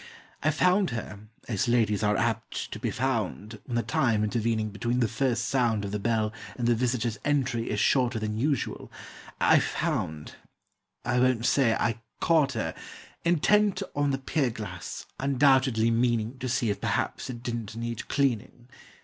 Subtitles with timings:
[0.41, 4.99] I found her, as ladies are apt to be found, When the time intervening between
[4.99, 8.91] the first sound Of the bell and the visitor's entry is shorter Than usual,
[9.39, 10.37] I found;
[11.05, 12.73] I won't say I caught her,
[13.23, 18.69] Intent on the pier glass, undoubtedly meaning To see if perhaps it didn't need cleaning.